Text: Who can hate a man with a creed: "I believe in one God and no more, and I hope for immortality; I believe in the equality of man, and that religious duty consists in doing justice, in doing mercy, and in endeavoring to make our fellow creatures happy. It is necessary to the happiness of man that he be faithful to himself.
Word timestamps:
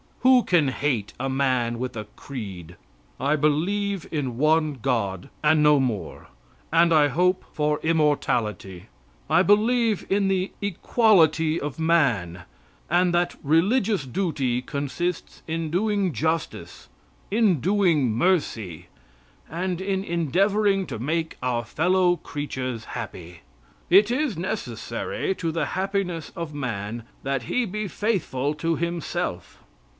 Who 0.21 0.43
can 0.43 0.69
hate 0.69 1.13
a 1.19 1.29
man 1.29 1.77
with 1.77 1.95
a 1.95 2.05
creed: 2.15 2.75
"I 3.19 3.35
believe 3.35 4.07
in 4.11 4.37
one 4.37 4.73
God 4.81 5.29
and 5.43 5.61
no 5.61 5.79
more, 5.79 6.27
and 6.71 6.91
I 6.91 7.07
hope 7.07 7.43
for 7.53 7.79
immortality; 7.81 8.87
I 9.29 9.43
believe 9.43 10.05
in 10.09 10.27
the 10.27 10.51
equality 10.61 11.59
of 11.59 11.77
man, 11.79 12.43
and 12.89 13.13
that 13.13 13.35
religious 13.43 14.05
duty 14.05 14.61
consists 14.63 15.43
in 15.47 15.69
doing 15.69 16.13
justice, 16.13 16.89
in 17.29 17.59
doing 17.59 18.11
mercy, 18.11 18.87
and 19.49 19.79
in 19.81 20.03
endeavoring 20.03 20.87
to 20.87 20.97
make 20.97 21.37
our 21.43 21.63
fellow 21.63 22.17
creatures 22.17 22.85
happy. 22.99 23.41
It 23.89 24.09
is 24.09 24.35
necessary 24.37 25.33
to 25.35 25.51
the 25.51 25.67
happiness 25.77 26.31
of 26.35 26.55
man 26.55 27.03
that 27.21 27.43
he 27.43 27.65
be 27.65 27.87
faithful 27.87 28.55
to 28.55 28.75
himself. 28.75 29.59